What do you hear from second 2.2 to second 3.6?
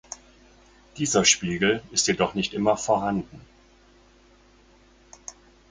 nicht immer vorhanden.